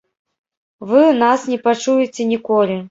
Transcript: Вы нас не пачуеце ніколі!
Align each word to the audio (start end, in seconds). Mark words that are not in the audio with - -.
Вы 0.91 1.03
нас 1.21 1.47
не 1.53 1.61
пачуеце 1.69 2.31
ніколі! 2.37 2.75